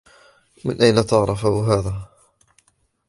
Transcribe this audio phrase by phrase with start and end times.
[0.65, 1.93] من أينَ تعرف هذا؟